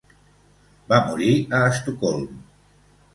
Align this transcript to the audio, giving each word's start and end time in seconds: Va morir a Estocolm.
Va 0.93 0.97
morir 1.09 1.35
a 1.57 1.59
Estocolm. 1.73 2.25